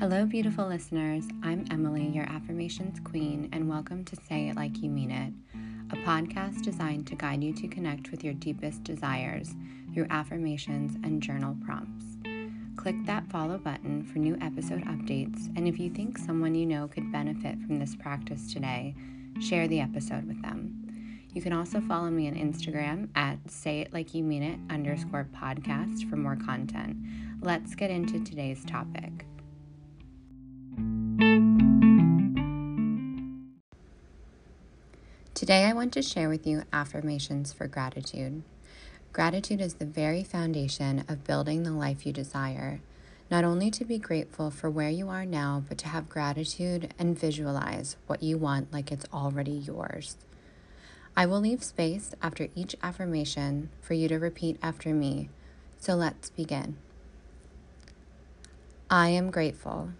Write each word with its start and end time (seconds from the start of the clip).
Hello, 0.00 0.26
beautiful 0.26 0.66
listeners. 0.66 1.24
I'm 1.44 1.64
Emily, 1.70 2.08
your 2.08 2.24
affirmations 2.24 2.98
queen, 2.98 3.48
and 3.52 3.68
welcome 3.68 4.04
to 4.06 4.16
Say 4.16 4.48
It 4.48 4.56
Like 4.56 4.82
You 4.82 4.90
Mean 4.90 5.12
It, 5.12 5.32
a 5.92 5.96
podcast 6.02 6.62
designed 6.62 7.06
to 7.06 7.14
guide 7.14 7.44
you 7.44 7.52
to 7.54 7.68
connect 7.68 8.10
with 8.10 8.24
your 8.24 8.34
deepest 8.34 8.82
desires 8.82 9.54
through 9.94 10.08
affirmations 10.10 10.96
and 11.04 11.22
journal 11.22 11.56
prompts. 11.64 12.04
Click 12.74 12.96
that 13.06 13.30
follow 13.30 13.56
button 13.56 14.02
for 14.02 14.18
new 14.18 14.36
episode 14.40 14.82
updates, 14.82 15.46
and 15.56 15.68
if 15.68 15.78
you 15.78 15.88
think 15.88 16.18
someone 16.18 16.56
you 16.56 16.66
know 16.66 16.88
could 16.88 17.12
benefit 17.12 17.56
from 17.60 17.78
this 17.78 17.94
practice 17.94 18.52
today, 18.52 18.96
share 19.40 19.68
the 19.68 19.80
episode 19.80 20.26
with 20.26 20.42
them. 20.42 21.20
You 21.32 21.40
can 21.40 21.52
also 21.52 21.80
follow 21.80 22.10
me 22.10 22.26
on 22.26 22.34
Instagram 22.34 23.10
at 23.14 23.38
say 23.48 23.80
it 23.82 23.92
like 23.92 24.12
you 24.12 24.24
mean 24.24 24.42
it 24.42 24.58
underscore 24.70 25.28
podcast 25.32 26.10
for 26.10 26.16
more 26.16 26.36
content. 26.36 26.96
Let's 27.40 27.76
get 27.76 27.92
into 27.92 28.22
today's 28.24 28.64
topic. 28.64 29.24
Today, 35.34 35.64
I 35.64 35.72
want 35.72 35.92
to 35.94 36.02
share 36.02 36.28
with 36.28 36.46
you 36.46 36.62
affirmations 36.72 37.52
for 37.52 37.66
gratitude. 37.66 38.44
Gratitude 39.12 39.60
is 39.60 39.74
the 39.74 39.84
very 39.84 40.22
foundation 40.22 41.04
of 41.08 41.24
building 41.24 41.64
the 41.64 41.72
life 41.72 42.06
you 42.06 42.12
desire. 42.12 42.80
Not 43.32 43.42
only 43.42 43.68
to 43.72 43.84
be 43.84 43.98
grateful 43.98 44.52
for 44.52 44.70
where 44.70 44.90
you 44.90 45.08
are 45.08 45.26
now, 45.26 45.64
but 45.68 45.76
to 45.78 45.88
have 45.88 46.08
gratitude 46.08 46.94
and 47.00 47.18
visualize 47.18 47.96
what 48.06 48.22
you 48.22 48.38
want 48.38 48.72
like 48.72 48.92
it's 48.92 49.06
already 49.12 49.50
yours. 49.50 50.16
I 51.16 51.26
will 51.26 51.40
leave 51.40 51.64
space 51.64 52.14
after 52.22 52.46
each 52.54 52.76
affirmation 52.80 53.70
for 53.80 53.94
you 53.94 54.06
to 54.06 54.20
repeat 54.20 54.56
after 54.62 54.94
me. 54.94 55.30
So 55.80 55.96
let's 55.96 56.30
begin. 56.30 56.76
I 58.88 59.08
am 59.08 59.32
grateful. 59.32 59.90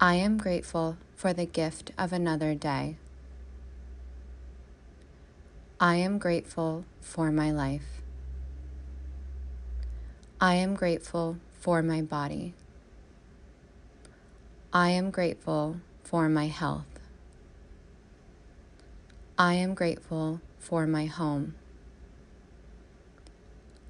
I 0.00 0.14
am 0.14 0.38
grateful 0.38 0.96
for 1.16 1.32
the 1.32 1.44
gift 1.44 1.90
of 1.98 2.12
another 2.12 2.54
day. 2.54 2.98
I 5.80 5.96
am 5.96 6.18
grateful 6.18 6.84
for 7.00 7.32
my 7.32 7.50
life. 7.50 8.00
I 10.40 10.54
am 10.54 10.76
grateful 10.76 11.38
for 11.58 11.82
my 11.82 12.00
body. 12.00 12.54
I 14.72 14.90
am 14.90 15.10
grateful 15.10 15.80
for 16.04 16.28
my 16.28 16.46
health. 16.46 17.00
I 19.36 19.54
am 19.54 19.74
grateful 19.74 20.40
for 20.60 20.86
my 20.86 21.06
home. 21.06 21.56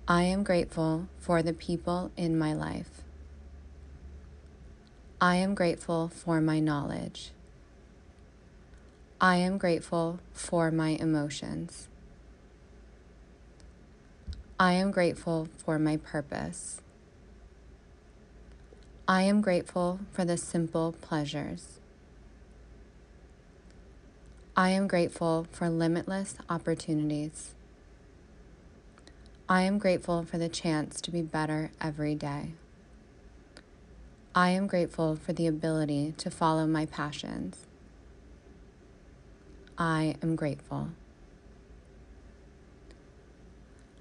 I 0.07 0.23
am 0.23 0.43
grateful 0.43 1.07
for 1.19 1.43
the 1.43 1.53
people 1.53 2.13
in 2.17 2.39
my 2.39 2.55
life. 2.55 3.03
I 5.21 5.35
am 5.37 5.57
grateful 5.57 6.07
for 6.07 6.41
my 6.41 6.61
knowledge. 6.61 7.33
I 9.21 9.39
am 9.39 9.59
grateful 9.59 10.21
for 10.33 10.71
my 10.71 10.91
emotions. 10.91 11.89
I 14.61 14.75
am 14.75 14.93
grateful 14.93 15.49
for 15.57 15.77
my 15.77 15.97
purpose. 15.97 16.81
I 19.09 19.23
am 19.23 19.41
grateful 19.41 19.99
for 20.13 20.25
the 20.25 20.37
simple 20.37 20.93
pleasures. 21.01 21.81
I 24.57 24.71
am 24.71 24.87
grateful 24.87 25.49
for 25.51 25.69
limitless 25.69 26.37
opportunities. 26.49 27.55
I 29.49 29.63
am 29.63 29.79
grateful 29.79 30.23
for 30.23 30.39
the 30.39 30.49
chance 30.49 31.01
to 31.01 31.11
be 31.11 31.23
better 31.23 31.73
every 31.81 32.15
day. 32.15 32.53
I 34.39 34.51
am 34.51 34.69
grateful 34.69 35.17
for 35.17 35.33
the 35.33 35.49
ability 35.49 36.15
to 36.19 36.31
follow 36.31 36.65
my 36.65 36.87
passions. 36.87 37.67
I 39.77 40.15
am 40.23 40.37
grateful. 40.37 40.91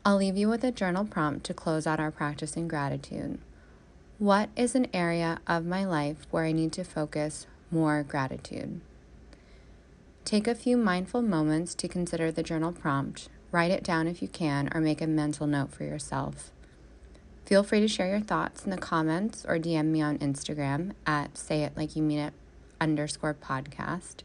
I'll 0.05 0.17
leave 0.17 0.37
you 0.37 0.47
with 0.47 0.63
a 0.63 0.71
journal 0.71 1.05
prompt 1.05 1.43
to 1.47 1.55
close 1.55 1.87
out 1.87 1.99
our 1.99 2.11
practice 2.11 2.55
in 2.55 2.67
gratitude. 2.67 3.39
What 4.19 4.49
is 4.55 4.75
an 4.75 4.85
area 4.93 5.39
of 5.47 5.65
my 5.65 5.83
life 5.83 6.27
where 6.29 6.45
I 6.45 6.51
need 6.51 6.71
to 6.73 6.83
focus 6.83 7.47
more 7.71 8.03
gratitude? 8.03 8.81
Take 10.23 10.47
a 10.47 10.53
few 10.53 10.77
mindful 10.77 11.23
moments 11.23 11.73
to 11.73 11.87
consider 11.87 12.31
the 12.31 12.43
journal 12.43 12.73
prompt. 12.73 13.27
Write 13.51 13.71
it 13.71 13.83
down 13.83 14.05
if 14.05 14.21
you 14.21 14.27
can, 14.27 14.69
or 14.71 14.81
make 14.81 15.01
a 15.01 15.07
mental 15.07 15.47
note 15.47 15.71
for 15.73 15.83
yourself. 15.83 16.51
Feel 17.47 17.63
free 17.63 17.79
to 17.79 17.87
share 17.87 18.09
your 18.09 18.19
thoughts 18.19 18.65
in 18.65 18.71
the 18.71 18.77
comments 18.77 19.45
or 19.47 19.57
DM 19.57 19.85
me 19.85 20.01
on 20.01 20.17
Instagram 20.17 20.91
at 21.05 21.37
say 21.37 21.63
it 21.63 21.77
like 21.77 21.95
you 21.95 22.03
mean 22.03 22.19
it 22.19 22.33
underscore 22.81 23.33
podcast. 23.33 24.15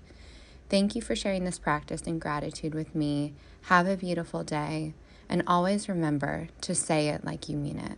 Thank 0.68 0.96
you 0.96 1.02
for 1.02 1.14
sharing 1.14 1.44
this 1.44 1.60
practice 1.60 2.02
in 2.02 2.18
gratitude 2.18 2.74
with 2.74 2.96
me. 2.96 3.34
Have 3.66 3.86
a 3.86 3.96
beautiful 3.96 4.42
day, 4.42 4.94
and 5.28 5.44
always 5.46 5.88
remember 5.88 6.48
to 6.62 6.74
say 6.74 7.10
it 7.10 7.24
like 7.24 7.48
you 7.48 7.56
mean 7.56 7.78
it. 7.78 7.96